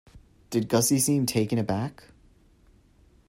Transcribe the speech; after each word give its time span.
Did 0.49 0.67
Gussie 0.67 0.97
seem 0.97 1.27
taken 1.27 1.59
aback? 1.59 2.05